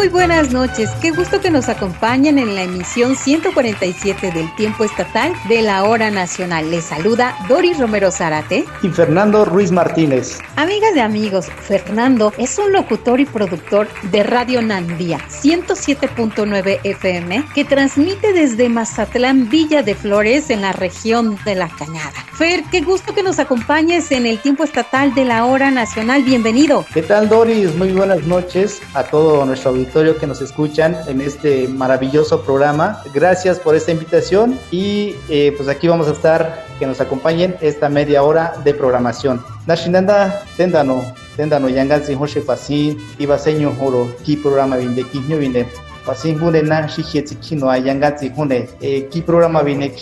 [0.00, 5.34] Muy buenas noches, qué gusto que nos acompañen en la emisión 147 del Tiempo Estatal
[5.46, 6.70] de la Hora Nacional.
[6.70, 10.38] Les saluda Doris Romero Zárate y Fernando Ruiz Martínez.
[10.56, 17.66] Amigas de amigos, Fernando es un locutor y productor de Radio Nandía 107.9 FM que
[17.66, 22.24] transmite desde Mazatlán, Villa de Flores, en la región de La Cañada.
[22.32, 26.22] Fer, qué gusto que nos acompañes en el Tiempo Estatal de la Hora Nacional.
[26.22, 26.86] Bienvenido.
[26.94, 27.74] ¿Qué tal, Doris?
[27.74, 33.02] Muy buenas noches a todo nuestro auditorio que nos escuchan en este maravilloso programa.
[33.12, 37.88] Gracias por esta invitación y eh, pues aquí vamos a estar, que nos acompañen esta
[37.88, 39.44] media hora de programación.
[39.66, 41.02] Nashinanda tendano,
[41.36, 45.66] tendano yanganzi hoshe pasin, iba seño horo, ki programa vinde, ki nyo vinde.
[46.06, 49.92] Pasin hune na shikhe kino ayanganzi hune, eh, ki programa vinde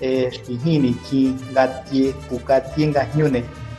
[0.00, 3.06] eh, shihini ki gatie, kukatie nga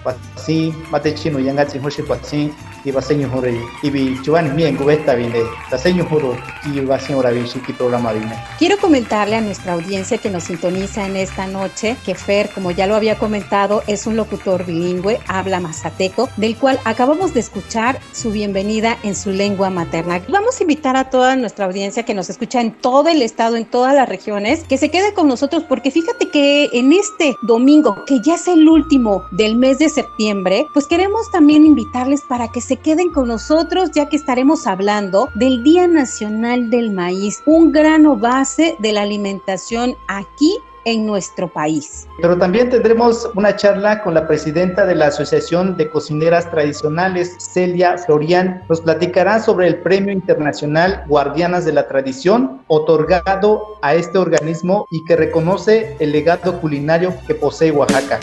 [0.03, 0.15] hyune.
[0.35, 2.53] Pasin mate chino yanganzi hoshe pasin,
[2.85, 5.41] iba seño hore ibi chuan mien cubeta vine
[5.71, 10.29] la seño juro y va señora shiki programa vine quiero comentarle a nuestra audiencia que
[10.29, 14.65] nos sintoniza en esta noche que Fer como ya lo había comentado es un locutor
[14.65, 20.59] bilingüe habla mazateco del cual acabamos de escuchar su bienvenida en su lengua materna vamos
[20.59, 23.93] a invitar a toda nuestra audiencia que nos escucha en todo el estado en todas
[23.93, 28.35] las regiones que se quede con nosotros porque fíjate que en este domingo que ya
[28.35, 33.11] es el último del mes de septiembre pues queremos también invitarles para que se queden
[33.11, 38.93] con nosotros ya que estaremos hablando del Día Nacional del Maíz, un grano base de
[38.93, 42.07] la alimentación aquí en nuestro país.
[42.21, 47.97] Pero también tendremos una charla con la presidenta de la Asociación de Cocineras Tradicionales, Celia
[47.97, 48.63] Florian.
[48.69, 55.03] Nos platicará sobre el Premio Internacional Guardianas de la Tradición, otorgado a este organismo y
[55.05, 58.19] que reconoce el legado culinario que posee Oaxaca.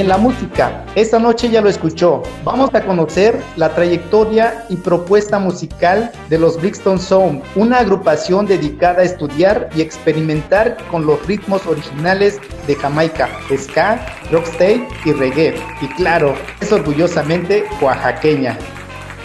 [0.00, 2.22] En la música, esta noche ya lo escuchó.
[2.42, 9.02] Vamos a conocer la trayectoria y propuesta musical de los Brixton Sound, una agrupación dedicada
[9.02, 15.54] a estudiar y experimentar con los ritmos originales de Jamaica, ska, rocksteady y reggae.
[15.82, 18.56] Y claro, es orgullosamente oaxaqueña.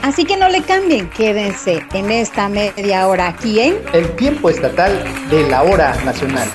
[0.02, 5.04] Así que no le cambien, quédense en esta media hora aquí en El tiempo estatal
[5.32, 6.48] de la hora nacional.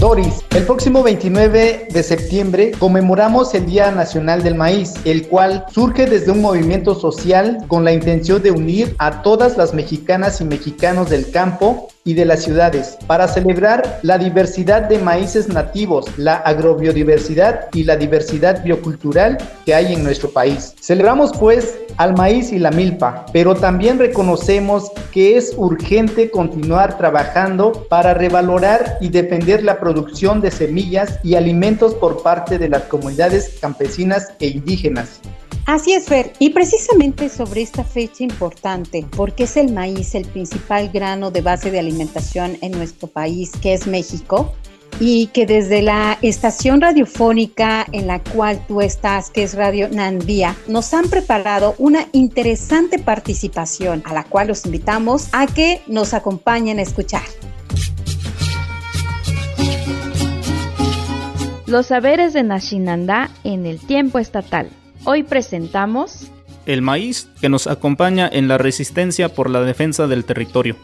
[0.00, 6.06] Doris, el próximo 29 de septiembre conmemoramos el Día Nacional del Maíz, el cual surge
[6.06, 11.10] desde un movimiento social con la intención de unir a todas las mexicanas y mexicanos
[11.10, 17.68] del campo y de las ciudades para celebrar la diversidad de maíces nativos, la agrobiodiversidad
[17.72, 20.74] y la diversidad biocultural que hay en nuestro país.
[20.80, 27.86] Celebramos pues al maíz y la milpa, pero también reconocemos que es urgente continuar trabajando
[27.88, 33.58] para revalorar y defender la producción de semillas y alimentos por parte de las comunidades
[33.60, 35.20] campesinas e indígenas.
[35.66, 36.32] Así es, Fer.
[36.38, 41.70] Y precisamente sobre esta fecha importante, porque es el maíz el principal grano de base
[41.70, 44.52] de alimentación en nuestro país, que es México,
[44.98, 50.56] y que desde la estación radiofónica en la cual tú estás, que es Radio Nandía,
[50.66, 56.78] nos han preparado una interesante participación a la cual los invitamos a que nos acompañen
[56.78, 57.22] a escuchar.
[61.66, 64.68] Los saberes de Nashinandá en el tiempo estatal.
[65.04, 66.30] Hoy presentamos
[66.66, 70.76] el maíz que nos acompaña en la resistencia por la defensa del territorio.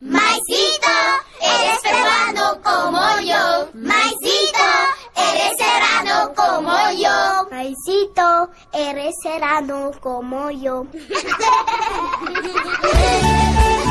[0.00, 0.92] Maicito,
[1.40, 3.70] eres peruano como yo.
[3.74, 4.68] Maicito,
[5.16, 7.48] eres serrano como yo.
[7.50, 10.86] Maicito, eres serrano como yo.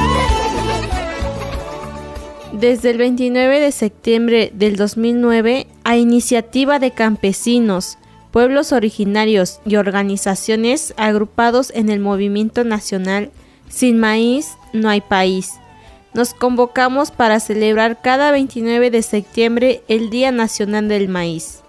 [2.54, 7.98] Desde el 29 de septiembre del 2009, a iniciativa de campesinos,
[8.32, 13.32] pueblos originarios y organizaciones agrupados en el movimiento nacional
[13.70, 15.54] Sin Maíz No hay País,
[16.14, 21.62] nos convocamos para celebrar cada 29 de septiembre el Día Nacional del Maíz.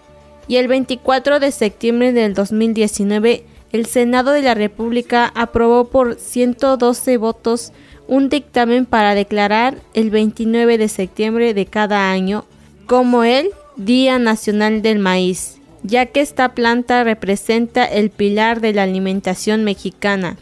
[0.49, 7.17] Y el 24 de septiembre del 2019, el Senado de la República aprobó por 112
[7.19, 7.73] votos
[8.13, 12.45] un dictamen para declarar el 29 de septiembre de cada año
[12.85, 18.83] como el Día Nacional del Maíz, ya que esta planta representa el pilar de la
[18.83, 20.37] alimentación mexicana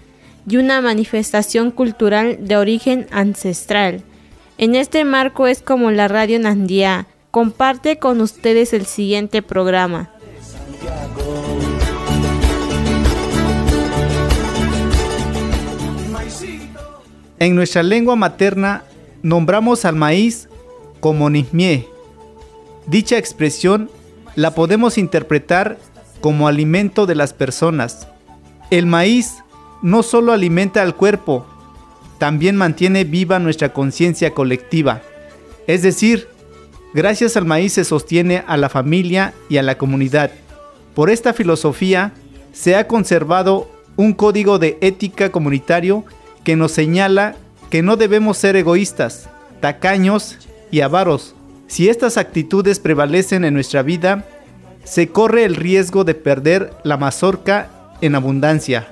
[0.48, 4.02] y una manifestación cultural de origen ancestral.
[4.58, 10.10] En este marco es como la Radio Nandía comparte con ustedes el siguiente programa.
[17.40, 18.84] En nuestra lengua materna
[19.22, 20.50] nombramos al maíz
[21.00, 21.88] como nismie.
[22.86, 23.90] Dicha expresión
[24.36, 25.78] la podemos interpretar
[26.20, 28.08] como alimento de las personas.
[28.70, 29.38] El maíz
[29.80, 31.46] no solo alimenta al cuerpo,
[32.18, 35.00] también mantiene viva nuestra conciencia colectiva.
[35.66, 36.28] Es decir,
[36.92, 40.30] gracias al maíz se sostiene a la familia y a la comunidad.
[40.94, 42.12] Por esta filosofía
[42.52, 46.04] se ha conservado un código de ética comunitario
[46.44, 47.36] que nos señala
[47.70, 49.28] que no debemos ser egoístas,
[49.60, 50.38] tacaños
[50.70, 51.34] y avaros.
[51.66, 54.24] Si estas actitudes prevalecen en nuestra vida,
[54.84, 57.70] se corre el riesgo de perder la mazorca
[58.00, 58.88] en abundancia.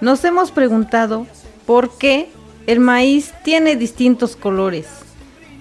[0.00, 1.26] Nos hemos preguntado
[1.66, 2.30] por qué
[2.66, 4.86] el maíz tiene distintos colores.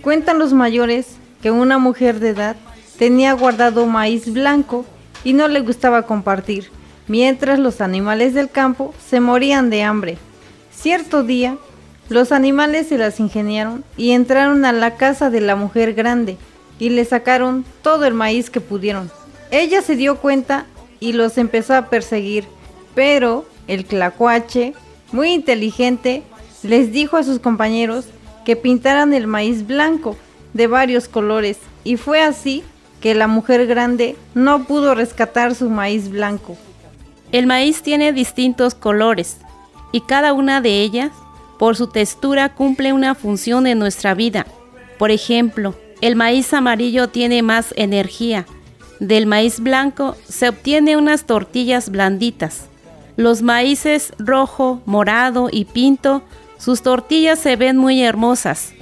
[0.02, 1.08] Cuentan los mayores
[1.42, 2.56] que una mujer de edad
[2.98, 4.86] tenía guardado maíz blanco
[5.24, 6.70] y no le gustaba compartir,
[7.08, 10.18] mientras los animales del campo se morían de hambre.
[10.80, 11.58] Cierto día,
[12.08, 16.38] los animales se las ingeniaron y entraron a la casa de la mujer grande
[16.78, 19.10] y le sacaron todo el maíz que pudieron.
[19.50, 20.68] Ella se dio cuenta
[21.00, 22.46] y los empezó a perseguir,
[22.94, 24.76] pero el clacuache,
[25.12, 26.22] muy inteligente,
[26.62, 28.06] les dijo a sus compañeros
[28.46, 30.16] que pintaran el maíz blanco
[30.54, 32.64] de varios colores y fue así
[33.02, 36.56] que la mujer grande no pudo rescatar su maíz blanco.
[37.32, 39.38] El maíz tiene distintos colores
[39.92, 41.12] y cada una de ellas,
[41.58, 44.46] por su textura, cumple una función en nuestra vida.
[44.98, 48.46] Por ejemplo, el maíz amarillo tiene más energía.
[49.00, 52.66] Del maíz blanco se obtiene unas tortillas blanditas.
[53.16, 56.24] Los maíces rojo, morado y pinto,
[56.58, 58.74] sus tortillas se ven muy hermosas.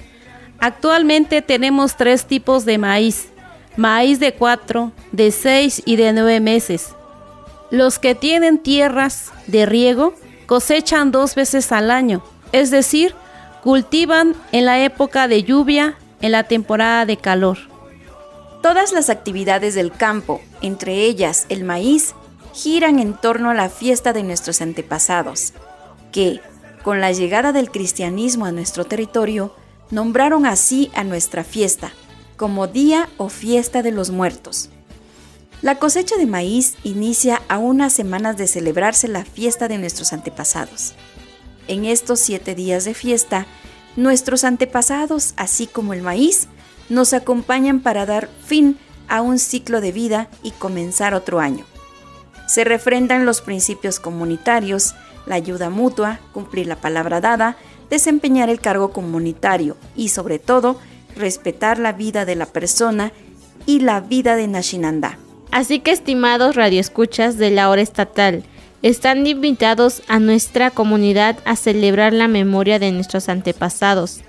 [0.59, 3.29] Actualmente tenemos tres tipos de maíz.
[3.77, 6.95] Maíz de cuatro, de seis y de nueve meses.
[7.71, 10.13] Los que tienen tierras de riego
[10.45, 13.15] cosechan dos veces al año, es decir,
[13.63, 17.57] cultivan en la época de lluvia, en la temporada de calor.
[18.61, 22.15] Todas las actividades del campo, entre ellas el maíz,
[22.53, 25.53] giran en torno a la fiesta de nuestros antepasados,
[26.11, 26.39] que,
[26.83, 29.53] con la llegada del cristianismo a nuestro territorio,
[29.91, 31.91] nombraron así a nuestra fiesta,
[32.37, 34.69] como Día o Fiesta de los Muertos.
[35.65, 40.93] La cosecha de maíz inicia a unas semanas de celebrarse la fiesta de nuestros antepasados.
[41.67, 43.47] En estos siete días de fiesta,
[43.95, 46.49] nuestros antepasados, así como el maíz,
[46.87, 48.77] nos acompañan para dar fin
[49.07, 51.65] a un ciclo de vida y comenzar otro año.
[52.45, 54.93] Se refrendan los principios comunitarios,
[55.25, 57.57] la ayuda mutua, cumplir la palabra dada,
[57.89, 60.79] desempeñar el cargo comunitario y sobre todo
[61.15, 63.13] respetar la vida de la persona
[63.65, 65.17] y la vida de Nashinanda.
[65.51, 68.43] Así que estimados radioescuchas de la hora estatal,
[68.85, 74.21] están invitados a nuestra comunidad a celebrar la memoria de nuestros antepasados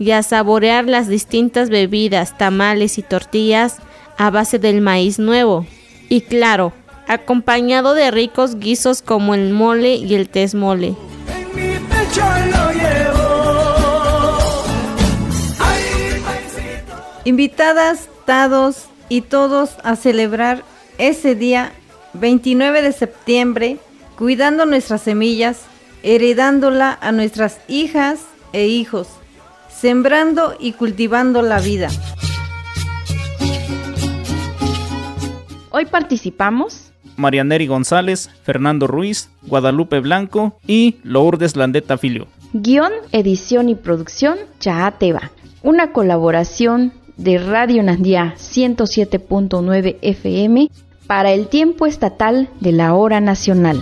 [0.00, 3.76] y a saborear las distintas bebidas, tamales y tortillas
[4.18, 5.64] a base del maíz nuevo.
[6.08, 6.72] Y claro,
[7.06, 10.96] acompañado de ricos guisos como el mole y el mole.
[17.24, 20.64] Invitadas, dados y todos a celebrar
[20.96, 21.72] ese día
[22.14, 23.76] 29 de septiembre,
[24.16, 25.64] cuidando nuestras semillas,
[26.02, 28.20] heredándola a nuestras hijas
[28.54, 29.08] e hijos,
[29.68, 31.88] sembrando y cultivando la vida.
[35.70, 42.26] Hoy participamos Marianeri González, Fernando Ruiz, Guadalupe Blanco y Lourdes Landeta Filio.
[42.52, 45.30] Guión, edición y producción, Chaateba.
[45.62, 50.70] Una colaboración de Radio Nandía 107.9 FM
[51.06, 53.76] para el tiempo estatal de la hora nacional.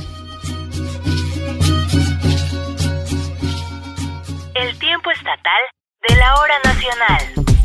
[4.55, 5.63] El tiempo estatal
[6.09, 7.58] de la hora nacional.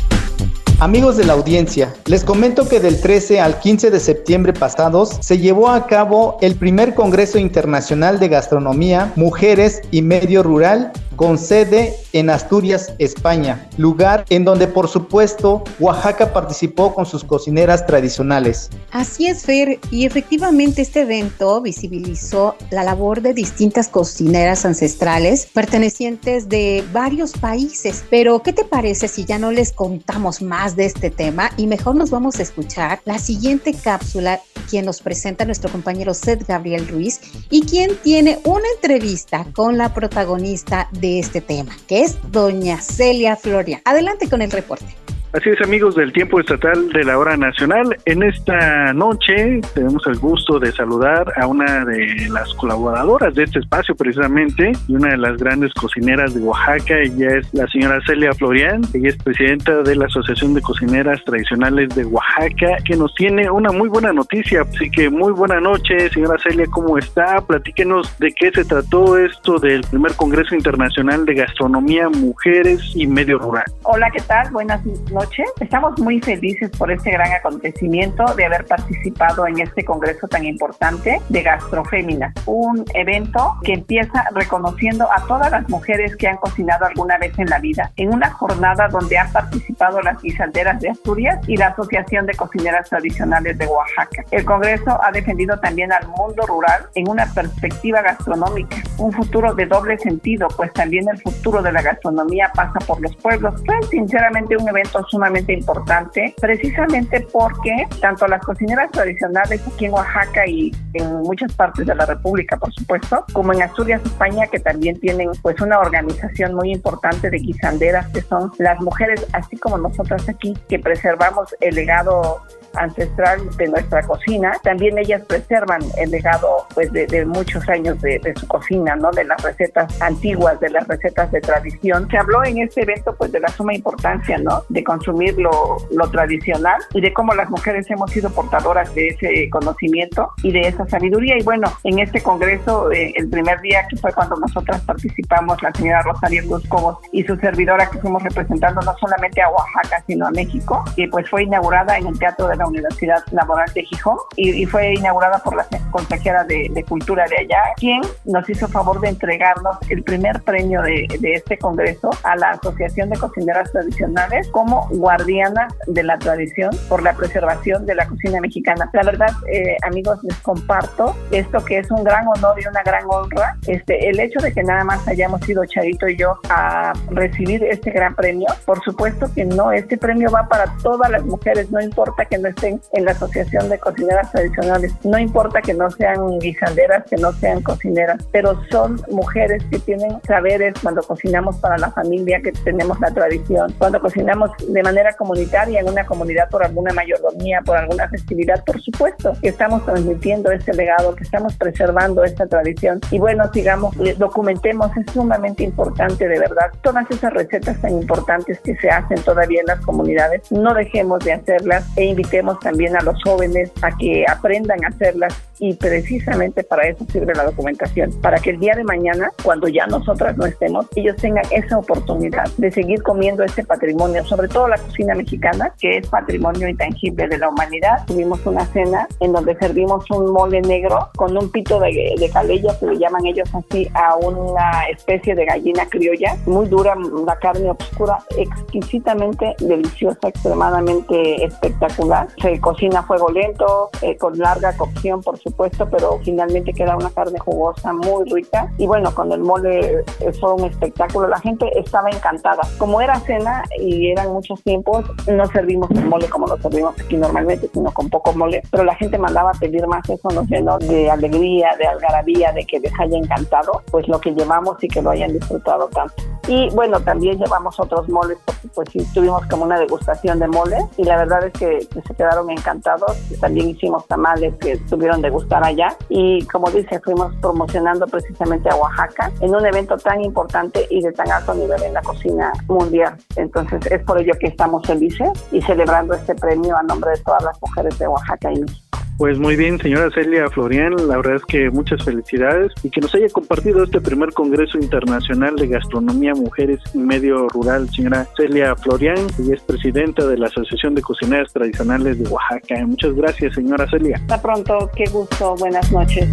[0.84, 5.38] Amigos de la audiencia, les comento que del 13 al 15 de septiembre pasados se
[5.38, 11.94] llevó a cabo el primer Congreso Internacional de Gastronomía, Mujeres y Medio Rural con sede
[12.12, 18.70] en Asturias, España, lugar en donde por supuesto Oaxaca participó con sus cocineras tradicionales.
[18.90, 26.48] Así es, Fer, y efectivamente este evento visibilizó la labor de distintas cocineras ancestrales pertenecientes
[26.48, 28.04] de varios países.
[28.10, 31.96] Pero, ¿qué te parece si ya no les contamos más de este tema y mejor
[31.96, 37.20] nos vamos a escuchar la siguiente cápsula, quien nos presenta nuestro compañero Seth Gabriel Ruiz
[37.50, 43.36] y quien tiene una entrevista con la protagonista de este tema, que es doña Celia
[43.36, 43.82] Floria.
[43.84, 44.96] Adelante con el reporte.
[45.34, 47.96] Así es, amigos del tiempo estatal de la hora nacional.
[48.04, 53.58] En esta noche tenemos el gusto de saludar a una de las colaboradoras de este
[53.58, 57.00] espacio precisamente y una de las grandes cocineras de Oaxaca.
[57.00, 58.82] Ella es la señora Celia Florian.
[58.94, 63.72] Ella es presidenta de la Asociación de Cocineras Tradicionales de Oaxaca, que nos tiene una
[63.72, 64.60] muy buena noticia.
[64.60, 67.40] Así que muy buena noche, señora Celia, ¿cómo está?
[67.44, 73.40] Platíquenos de qué se trató esto del primer Congreso Internacional de Gastronomía, Mujeres y Medio
[73.40, 73.64] Rural.
[73.82, 74.52] Hola, ¿qué tal?
[74.52, 75.23] Buenas noches
[75.60, 81.20] Estamos muy felices por este gran acontecimiento de haber participado en este congreso tan importante
[81.28, 87.16] de Gastroféminas, un evento que empieza reconociendo a todas las mujeres que han cocinado alguna
[87.18, 91.56] vez en la vida, en una jornada donde han participado las guisanderas de Asturias y
[91.56, 94.24] la Asociación de Cocineras Tradicionales de Oaxaca.
[94.30, 99.66] El congreso ha defendido también al mundo rural en una perspectiva gastronómica, un futuro de
[99.66, 103.54] doble sentido, pues también el futuro de la gastronomía pasa por los pueblos.
[103.64, 110.44] Fue sinceramente un evento sumamente importante, precisamente porque tanto las cocineras tradicionales aquí en Oaxaca
[110.44, 114.98] y en muchas partes de la República, por supuesto, como en Asturias, España, que también
[114.98, 120.28] tienen pues una organización muy importante de guisanderas, que son las mujeres, así como nosotras
[120.28, 122.42] aquí, que preservamos el legado
[122.76, 128.46] ancestral de nuestra cocina, también ellas preservan el legado pues de, muchos años de, su
[128.46, 129.10] cocina, ¿no?
[129.10, 132.08] De las recetas antiguas, de las recetas de tradición.
[132.10, 134.62] Se habló en este evento pues de la suma importancia, ¿no?
[134.68, 139.48] De consumir lo, lo tradicional y de cómo las mujeres hemos sido portadoras de ese
[139.50, 141.38] conocimiento y de esa sabiduría.
[141.38, 145.72] Y bueno, en este congreso, eh, el primer día que fue cuando nosotras participamos, la
[145.72, 150.30] señora Rosario Cobos y su servidora que fuimos representando no solamente a Oaxaca, sino a
[150.30, 154.64] México, y pues fue inaugurada en el Teatro de la Universidad Laboral de Gijón y,
[154.66, 159.76] fue inaugurada por la consejera de, Cultura de allá, quien nos hizo favor de entregarnos
[159.88, 166.02] el primer premio de, este congreso a la Asociación de Cocineras Tradicionales como guardiana de
[166.02, 168.90] la tradición por la preservación de la cocina mexicana.
[168.92, 173.04] La verdad, eh, amigos, les comparto esto que es un gran honor y una gran
[173.08, 173.56] honra.
[173.66, 177.90] Este, el hecho de que nada más hayamos ido Charito y yo a recibir este
[177.90, 182.24] gran premio, por supuesto que no, este premio va para todas las mujeres, no importa
[182.24, 184.92] que no en la Asociación de Cocineras Tradicionales.
[185.04, 190.18] No importa que no sean guisanderas, que no sean cocineras, pero son mujeres que tienen
[190.26, 195.80] saberes cuando cocinamos para la familia, que tenemos la tradición, cuando cocinamos de manera comunitaria
[195.80, 200.72] en una comunidad por alguna mayordomía, por alguna festividad, por supuesto que estamos transmitiendo este
[200.74, 203.00] legado, que estamos preservando esta tradición.
[203.10, 206.70] Y bueno, sigamos, documentemos, es sumamente importante de verdad.
[206.82, 211.32] Todas esas recetas tan importantes que se hacen todavía en las comunidades, no dejemos de
[211.32, 216.88] hacerlas e invitemos también a los jóvenes a que aprendan a hacerlas y precisamente para
[216.88, 220.86] eso sirve la documentación, para que el día de mañana, cuando ya nosotras no estemos,
[220.96, 225.98] ellos tengan esa oportunidad de seguir comiendo este patrimonio, sobre todo la cocina mexicana, que
[225.98, 228.04] es patrimonio intangible de la humanidad.
[228.06, 232.78] Tuvimos una cena en donde servimos un mole negro con un pito de, de calella,
[232.78, 237.70] que le llaman ellos así, a una especie de gallina criolla, muy dura, una carne
[237.70, 242.23] oscura, exquisitamente deliciosa, extremadamente espectacular.
[242.40, 247.10] Se cocina a fuego lento, eh, con larga cocción, por supuesto, pero finalmente queda una
[247.10, 248.72] carne jugosa muy rica.
[248.78, 252.62] Y bueno, cuando el mole eh, fue un espectáculo, la gente estaba encantada.
[252.78, 257.16] Como era cena y eran muchos tiempos, no servimos el mole como lo servimos aquí
[257.16, 260.78] normalmente, sino con poco mole, pero la gente mandaba a pedir más, eso nos llenó
[260.78, 265.02] de alegría, de algarabía, de que les haya encantado, pues lo que llevamos y que
[265.02, 266.33] lo hayan disfrutado tanto.
[266.46, 270.76] Y bueno, también llevamos otros moles, porque pues sí, tuvimos como una degustación de mole
[270.96, 273.16] y la verdad es que se quedaron encantados.
[273.40, 278.76] También hicimos tamales que tuvieron de gustar allá y como dice, fuimos promocionando precisamente a
[278.76, 283.16] Oaxaca en un evento tan importante y de tan alto nivel en la cocina mundial.
[283.36, 287.42] Entonces es por ello que estamos felices y celebrando este premio a nombre de todas
[287.44, 289.03] las mujeres de Oaxaca y México.
[289.16, 293.14] Pues muy bien, señora Celia Florian, la verdad es que muchas felicidades y que nos
[293.14, 299.16] haya compartido este primer Congreso Internacional de Gastronomía Mujeres y Medio Rural, señora Celia Florian,
[299.38, 302.84] y es presidenta de la Asociación de Cocineras Tradicionales de Oaxaca.
[302.84, 304.16] Muchas gracias, señora Celia.
[304.16, 306.28] Hasta pronto, qué gusto, buenas noches.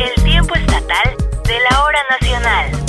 [0.00, 1.14] El tiempo estatal
[1.46, 2.83] de la hora nacional.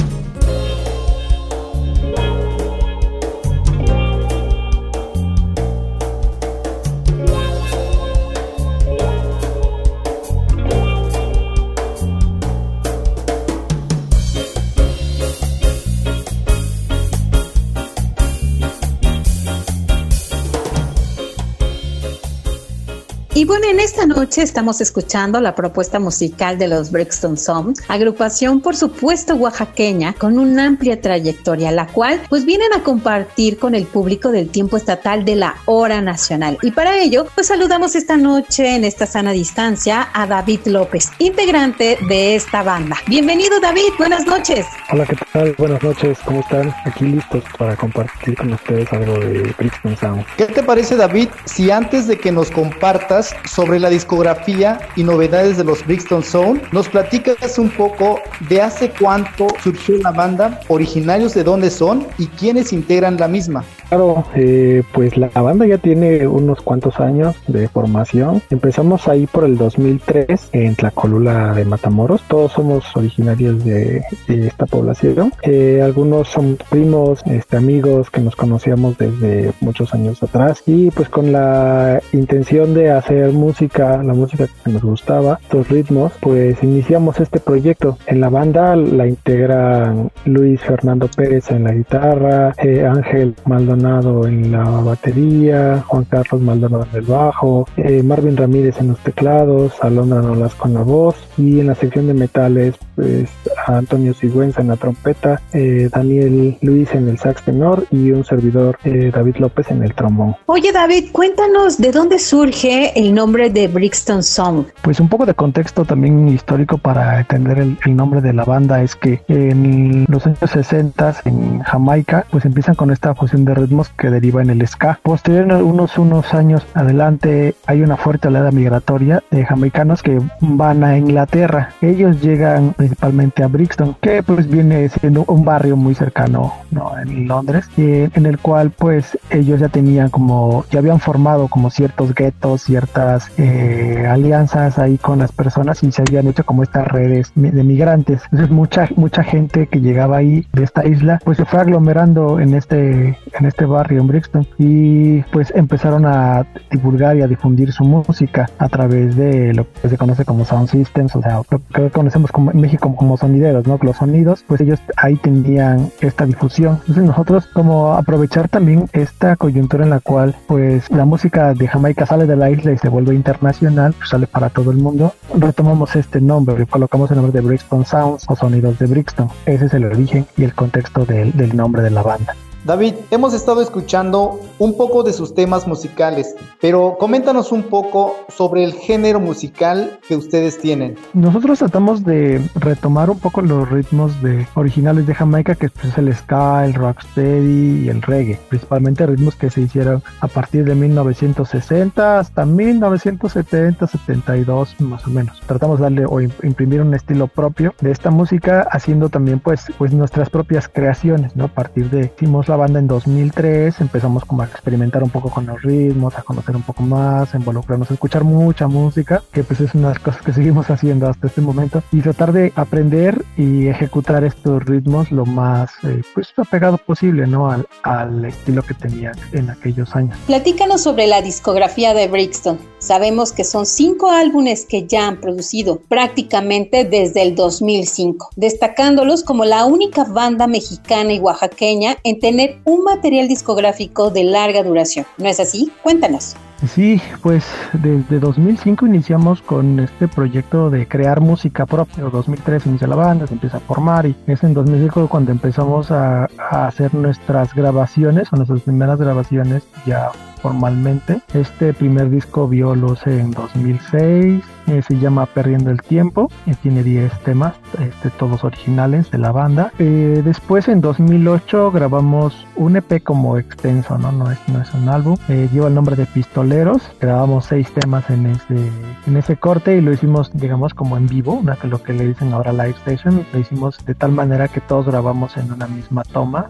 [23.46, 28.60] Y bueno, en esta noche estamos escuchando la propuesta musical de los Brixton Songs, agrupación
[28.60, 33.86] por supuesto oaxaqueña con una amplia trayectoria, la cual pues vienen a compartir con el
[33.86, 36.58] público del tiempo estatal de la hora nacional.
[36.64, 42.00] Y para ello, pues saludamos esta noche en esta sana distancia a David López, integrante
[42.10, 42.98] de esta banda.
[43.06, 44.66] Bienvenido David, buenas noches.
[44.92, 45.54] Hola, ¿qué tal?
[45.60, 46.74] Buenas noches, ¿cómo están?
[46.86, 50.25] Aquí listos para compartir con ustedes algo de Brixton Sound.
[50.36, 55.58] ¿Qué te parece David si antes de que nos compartas sobre la discografía y novedades
[55.58, 61.34] de los Brixton Sound, nos platicas un poco de hace cuánto surgió la banda, originarios
[61.34, 63.63] de dónde son y quiénes integran la misma?
[63.89, 68.42] Claro, eh, pues la banda ya tiene unos cuantos años de formación.
[68.50, 72.22] Empezamos ahí por el 2003 en Tlacolula de Matamoros.
[72.27, 75.32] Todos somos originarios de, esta población.
[75.44, 81.10] Eh, algunos son primos, este, amigos que nos conocíamos desde muchos años atrás y pues
[81.10, 87.20] con la intención de hacer música, la música que nos gustaba, estos ritmos, pues iniciamos
[87.20, 87.98] este proyecto.
[88.08, 94.51] En la banda la integran Luis Fernando Pérez en la guitarra, eh, Ángel Maldonado en
[94.51, 100.22] la batería, Juan Carlos Maldonado en el bajo, eh, Marvin Ramírez en los teclados, Alondra
[100.22, 103.29] Nolas con la voz y en la sección de metales pues
[103.67, 108.77] Antonio Sigüenza en la trompeta, eh, Daniel Luis en el sax tenor y un servidor
[108.84, 110.36] David López en el trombón.
[110.46, 114.66] Oye David, cuéntanos de dónde surge el nombre de Brixton Song.
[114.82, 118.96] Pues un poco de contexto también histórico para entender el, nombre de la banda es
[118.96, 123.56] que en los años 60 en Jamaica pues empiezan con esta fusión de
[123.98, 125.00] que deriva en el ska.
[125.01, 130.98] Posterior, unos, unos años adelante, hay una fuerte oleada migratoria de jamaicanos que van a
[130.98, 131.70] Inglaterra.
[131.82, 136.98] Ellos llegan principalmente a Brixton, que pues viene siendo un barrio muy cercano ¿no?
[137.00, 141.70] en Londres, y en el cual pues ellos ya tenían como, ya habían formado como
[141.70, 143.04] ciertos guetos, ciertas
[143.37, 148.22] eh, alianzas ahí con las personas y se habían hecho como estas redes de migrantes.
[148.25, 152.53] Entonces mucha, mucha gente que llegaba ahí de esta isla pues se fue aglomerando en
[152.53, 157.83] este, en este barrio en Brixton y pues empezaron a divulgar y a difundir su
[157.83, 161.89] música a través de lo que se conoce como sound systems, o sea, lo que
[161.89, 163.79] conocemos como en México como sonideros, ¿no?
[163.81, 166.79] Los sonidos, pues ellos ahí tenían esta difusión.
[166.81, 172.05] Entonces nosotros como aprovechar también esta coyuntura en la cual pues la música de Jamaica
[172.05, 175.98] sale de la isla y se vuelve internacional, pues sale para todo el mundo, retomamos
[175.98, 179.29] este nombre, colocamos el nombre de Brixton Sounds o sonidos de Brixton.
[179.46, 182.36] Ese es el origen y el contexto del nombre de la banda.
[182.66, 188.64] David, hemos estado escuchando un poco de sus temas musicales, pero coméntanos un poco sobre
[188.64, 190.96] el género musical que ustedes tienen.
[191.14, 196.12] Nosotros tratamos de retomar un poco los ritmos de originales de Jamaica, que es el
[196.16, 202.18] ska, el rocksteady y el reggae, principalmente ritmos que se hicieron a partir de 1960
[202.18, 205.40] hasta 1970, 72 más o menos.
[205.46, 209.94] Tratamos de darle o imprimir un estilo propio de esta música, haciendo también pues, pues
[209.94, 211.46] nuestras propias creaciones, ¿no?
[211.46, 215.46] A partir de hicimos la banda en 2003, empezamos como a experimentar un poco con
[215.46, 219.61] los ritmos, a conocer un poco más, a involucrarnos, a escuchar mucha música, que pues
[219.61, 223.24] es una de las cosas que seguimos haciendo hasta este momento, y tratar de aprender
[223.37, 227.50] y ejecutar estos ritmos lo más eh, pues apegado posible, ¿no?
[227.50, 230.18] Al, al estilo que tenían en aquellos años.
[230.27, 232.57] Platícanos sobre la discografía de Brixton.
[232.79, 239.44] Sabemos que son cinco álbumes que ya han producido prácticamente desde el 2005, destacándolos como
[239.46, 245.05] la única banda mexicana y oaxaqueña en tener un material discográfico de larga duración.
[245.18, 245.72] ¿No es así?
[245.84, 246.36] Cuéntanos.
[246.68, 252.03] Sí, pues desde 2005 iniciamos con este proyecto de crear música propia.
[252.05, 256.27] 2003 inicia la banda, se empieza a formar y es en 2005 cuando empezamos a,
[256.50, 261.22] hacer nuestras grabaciones o nuestras primeras grabaciones ya formalmente.
[261.34, 266.30] Este primer disco vio luz en 2006, eh, se llama Perdiendo el Tiempo,
[266.62, 269.72] tiene 10 temas, este, todos originales de la banda.
[269.80, 274.90] Eh, después en 2008 grabamos un EP como extenso, no, no, es, no es un
[274.90, 278.72] álbum, eh, lleva el nombre de Pistoleros, grabamos 6 temas en ese,
[279.08, 282.08] en ese corte y lo hicimos digamos como en vivo, una que lo que le
[282.08, 286.04] dicen ahora live station, lo hicimos de tal manera que todos grabamos en una misma
[286.04, 286.50] toma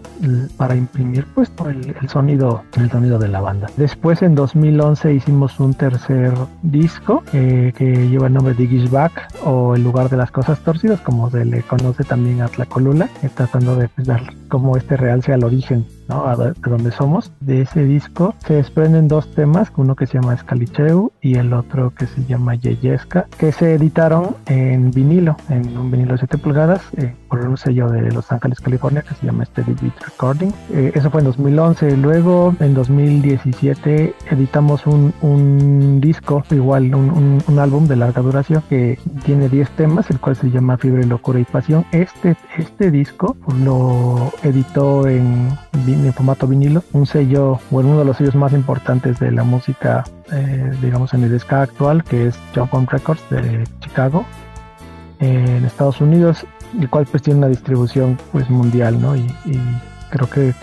[0.56, 3.68] para imprimir pues el, el sonido, el sonido de la banda.
[3.76, 7.72] Después en 2011 hicimos un tercer disco eh,
[8.08, 11.62] lleva el nombre de Gishback o el lugar de las cosas torcidas como se le
[11.62, 16.26] conoce también a Tlacolula, tratando de dar como este realce al origen ¿no?
[16.26, 17.32] A, de donde somos.
[17.40, 21.92] De ese disco se desprenden dos temas, uno que se llama Scalicheu y el otro
[21.94, 26.82] que se llama Yeyesca, que se editaron en vinilo, en un vinilo de 7 pulgadas,
[26.96, 30.52] eh, por un sello de Los Ángeles, California, que se llama Steady Beat Recording.
[30.72, 31.96] Eh, eso fue en 2011.
[31.96, 38.98] Luego, en 2017, editamos un, un disco, igual un, un, álbum de larga duración que
[39.24, 41.84] tiene 10 temas, el cual se llama Fiebre, Locura y Pasión.
[41.92, 45.48] Este, este disco lo editó en,
[46.04, 50.04] en formato vinilo, un sello, bueno, uno de los sellos más importantes de la música,
[50.32, 54.24] eh, digamos, en el ska actual, que es Jump On Records de Chicago,
[55.20, 56.44] en Estados Unidos,
[56.78, 59.16] el cual pues tiene una distribución pues mundial, ¿no?
[59.16, 59.26] y
[60.10, 60.54] creo que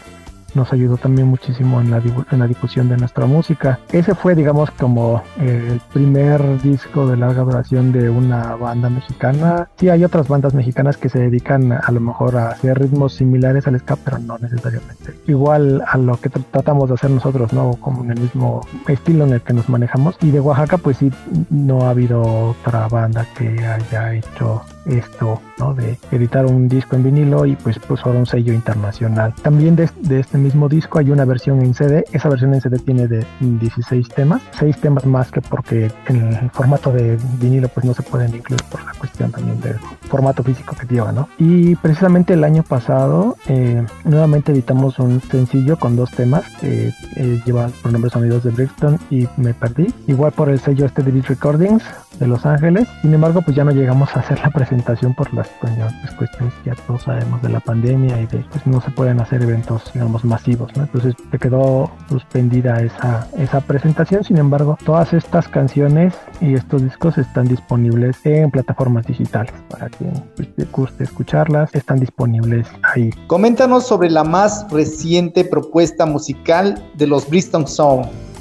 [0.56, 3.80] nos ayudó también muchísimo en la, en la difusión de nuestra música.
[3.92, 9.70] Ese fue, digamos, como el primer disco de larga duración de una banda mexicana.
[9.78, 13.68] Sí, hay otras bandas mexicanas que se dedican a lo mejor a hacer ritmos similares
[13.68, 15.14] al ska, pero no necesariamente.
[15.28, 17.72] Igual a lo que tratamos de hacer nosotros, ¿no?
[17.80, 20.18] Como en el mismo estilo en el que nos manejamos.
[20.22, 21.12] Y de Oaxaca, pues sí,
[21.50, 25.74] no ha habido otra banda que haya hecho esto, ¿no?
[25.74, 29.34] De editar un disco en vinilo y pues pues un sello internacional.
[29.42, 32.06] También de, de, este mismo disco hay una versión en CD.
[32.12, 36.50] Esa versión en CD tiene de 16 temas, 6 temas más que porque en el
[36.52, 39.78] formato de vinilo pues no se pueden incluir por la cuestión también del
[40.10, 41.30] formato físico que lleva, ¿no?
[41.38, 47.42] Y precisamente el año pasado eh, nuevamente editamos un sencillo con dos temas que eh,
[47.46, 49.94] lleva por nombre Sonidos de Brixton y Me Perdí.
[50.08, 51.84] Igual por el sello este de Beat Recordings
[52.20, 52.88] de Los Ángeles.
[53.02, 54.73] Sin embargo, pues ya no llegamos a hacer la presentación
[55.16, 58.82] por las pues, cuestiones que ya todos sabemos de la pandemia y de pues no
[58.82, 60.72] se pueden hacer eventos, digamos, masivos.
[60.76, 64.24] Entonces te quedó suspendida esa, esa presentación.
[64.24, 70.06] Sin embargo, todas estas canciones y estos discos están disponibles en plataformas digitales para que
[70.36, 71.74] pues, te guste escucharlas.
[71.76, 73.12] Están disponibles ahí.
[73.28, 78.33] Coméntanos sobre la más reciente propuesta musical de los Bristol Sound.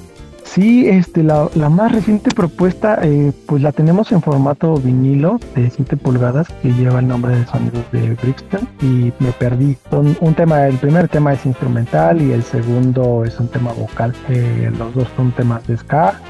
[0.54, 5.96] Sí, este, la, más reciente propuesta, eh, pues la tenemos en formato vinilo de 7
[5.96, 9.78] pulgadas que lleva el nombre de sonidos de Brixton y me perdí.
[9.88, 14.12] Son un tema, el primer tema es instrumental y el segundo es un tema vocal.
[14.28, 16.20] Eh, los dos son temas de ska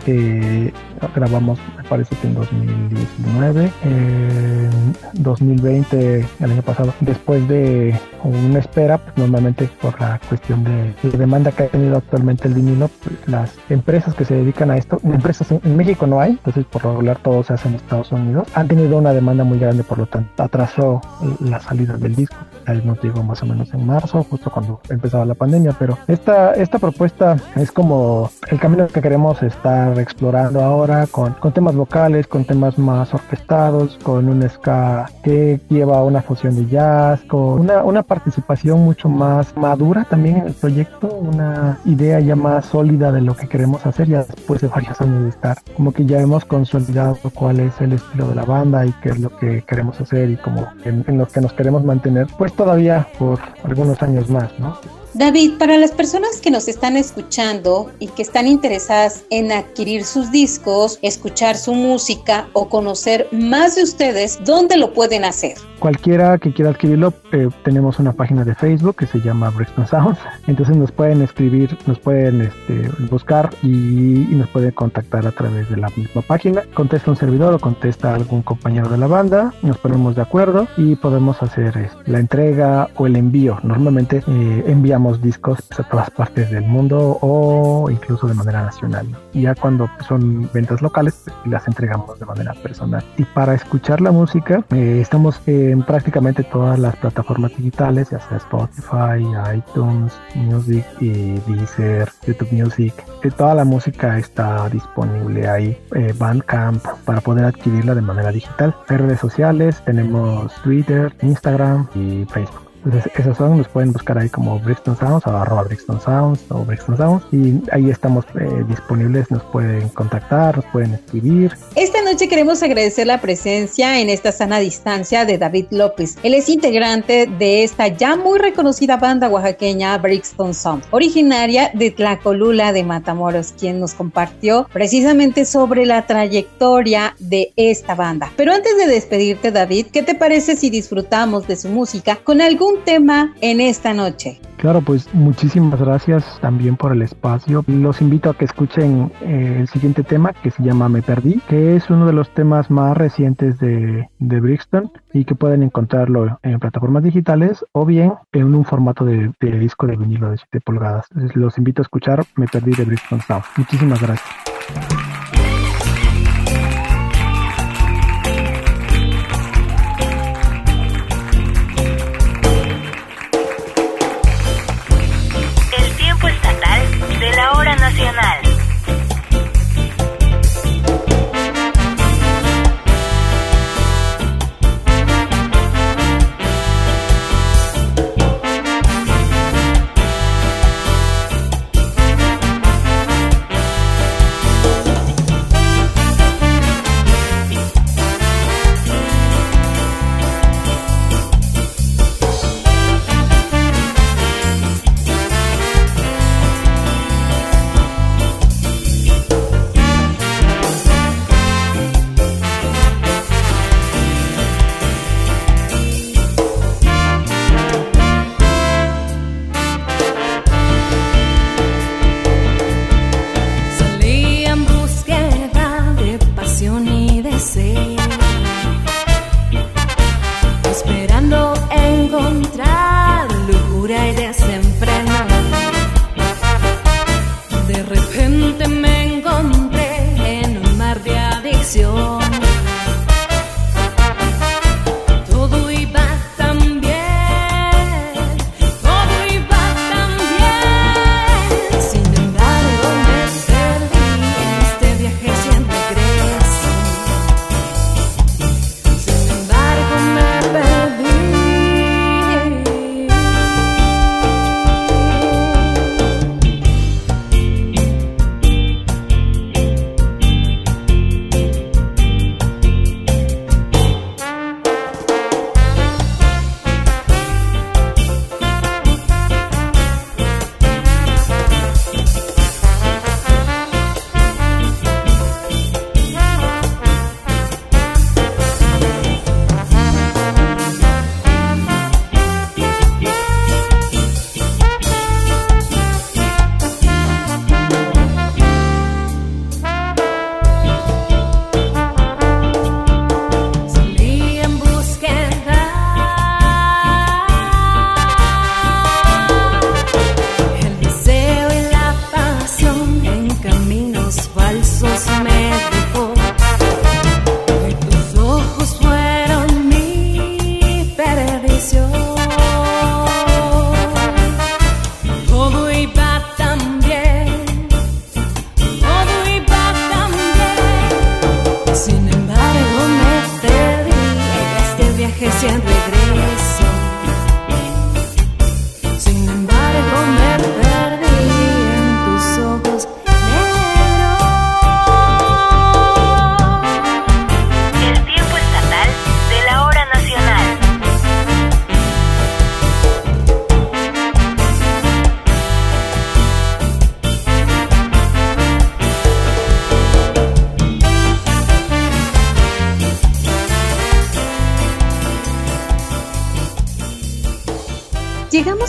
[1.15, 4.82] grabamos, me parece que en 2019, en
[5.23, 11.19] 2020, el año pasado, después de una espera, pues normalmente por la cuestión de la
[11.19, 15.01] demanda que ha tenido actualmente el vinilo, pues las empresas que se dedican a esto,
[15.05, 18.69] empresas en, México no hay, entonces por regular todo se hace en Estados Unidos, han
[18.69, 21.01] tenido una demanda muy grande, por lo tanto atrasó
[21.41, 22.37] la salida del disco.
[22.67, 26.55] Ahí nos digo más o menos en marzo, justo cuando empezaba la pandemia, pero esta,
[26.55, 32.27] esta propuesta es como el camino que queremos estar explorando ahora con, con temas vocales,
[32.27, 37.83] con temas más orquestados, con un ska que lleva una fusión de jazz, con una,
[37.85, 43.21] una participación mucho más madura también en el proyecto, una idea ya más sólida de
[43.21, 45.59] lo que queremos hacer ya después de varios años de estar.
[45.77, 49.21] Como que ya hemos consolidado cuál es el estilo de la banda y qué es
[49.21, 53.07] lo que queremos hacer y como en, en lo que nos queremos mantener, pues todavía
[53.19, 54.79] por algunos años más, ¿no?
[55.15, 60.33] David, para las personas que nos están escuchando y que están interesadas en adquirir sus
[60.33, 65.55] discos, escuchar su música o conocer más de ustedes, ¿dónde lo pueden hacer?
[65.81, 70.19] Cualquiera que quiera adquirirlo, eh, tenemos una página de Facebook que se llama Brixton Sounds.
[70.47, 75.69] Entonces nos pueden escribir, nos pueden este, buscar y, y, nos pueden contactar a través
[75.69, 76.63] de la misma página.
[76.73, 80.95] Contesta un servidor o contesta algún compañero de la banda, nos ponemos de acuerdo y
[80.95, 83.59] podemos hacer este, la entrega o el envío.
[83.65, 89.07] Normalmente eh, enviamos discos pues, a todas partes del mundo o incluso de manera nacional.
[89.33, 93.05] Y ya cuando son ventas locales, pues, las entregamos de manera personal.
[93.17, 98.37] Y para escuchar la música, eh, estamos en prácticamente todas las plataformas digitales, ya sea
[98.39, 99.25] Spotify,
[99.57, 102.95] iTunes, Music y Deezer, YouTube Music.
[103.23, 108.75] Eh, toda la música está disponible ahí, eh, Bandcamp, para poder adquirirla de manera digital.
[108.89, 112.62] En redes sociales tenemos Twitter, Instagram y Facebook.
[112.85, 116.65] Entonces, esos son, nos pueden buscar ahí como Brixton Sounds o arroba Brixton Sounds o
[116.65, 121.57] Brixton Sounds y ahí estamos eh, disponibles, nos pueden contactar, nos pueden escribir.
[121.77, 126.17] Esta queremos agradecer la presencia en esta sana distancia de David López.
[126.23, 132.73] Él es integrante de esta ya muy reconocida banda oaxaqueña Brixton Sounds, originaria de Tlacolula
[132.73, 138.31] de Matamoros, quien nos compartió precisamente sobre la trayectoria de esta banda.
[138.37, 142.85] Pero antes de despedirte, David, ¿qué te parece si disfrutamos de su música con algún
[142.85, 144.41] tema en esta noche.
[144.63, 147.65] Claro, pues muchísimas gracias también por el espacio.
[147.67, 151.75] Los invito a que escuchen eh, el siguiente tema que se llama Me Perdí, que
[151.75, 156.59] es uno de los temas más recientes de, de Brixton y que pueden encontrarlo en
[156.59, 161.07] plataformas digitales o bien en un formato de, de disco de vinilo de 7 pulgadas.
[161.35, 163.45] Los invito a escuchar Me Perdí de Brixton Sound.
[163.57, 165.02] Muchísimas gracias.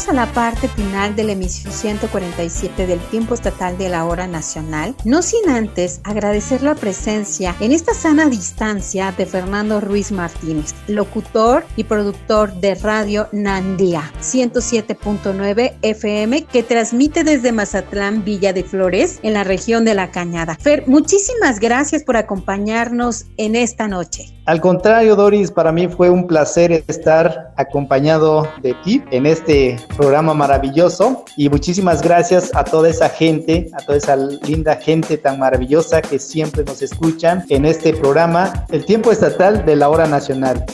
[0.03, 4.27] Llegamos a la parte final de la emisión 147 del tiempo estatal de la hora
[4.27, 10.75] nacional, no sin antes agradecer la presencia en esta sana distancia de Fernando Ruiz Martínez,
[10.87, 19.19] locutor y productor de Radio Nandía 107.9 FM que transmite desde Mazatlán, Villa de Flores,
[19.23, 20.57] en la región de La Cañada.
[20.59, 24.33] Fer, muchísimas gracias por acompañarnos en esta noche.
[24.45, 30.33] Al contrario, Doris, para mí fue un placer estar acompañado de ti en este programa
[30.33, 36.01] maravilloso y muchísimas gracias a toda esa gente, a toda esa linda gente tan maravillosa
[36.01, 40.65] que siempre nos escuchan en este programa, el tiempo estatal de la hora nacional.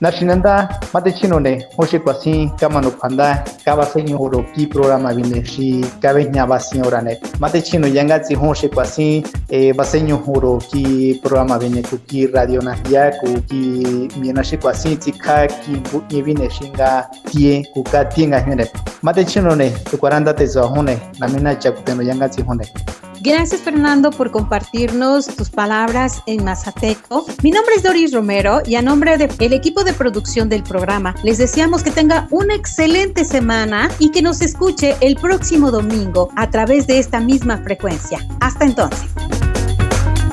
[0.00, 5.84] Nashinanda, mate chinone, hoxe kwasi, kama no panda, kaba seño horo ki programa vine shi,
[6.00, 7.20] kabe nyaba señorane.
[7.38, 10.16] Mate chino yanga si hoxe kwasi, eh, baseño
[10.70, 15.46] ki programa vine ku ki radio na ya ku ki miena shi kwasi ti ka
[15.46, 18.70] ki bu ni vine shinga tie ku ka tie nga hene.
[19.02, 21.54] Mate chino ne, tu kwaranda te zo hone, na mina
[23.22, 27.26] Gracias Fernando por compartirnos tus palabras en Mazateco.
[27.42, 31.36] Mi nombre es Doris Romero y a nombre del equipo de producción del programa les
[31.36, 36.86] deseamos que tenga una excelente semana y que nos escuche el próximo domingo a través
[36.86, 38.26] de esta misma frecuencia.
[38.40, 39.10] Hasta entonces.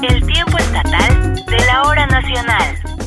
[0.01, 3.06] El tiempo estatal de la hora nacional.